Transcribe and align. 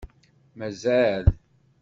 Mazal. 0.57 1.25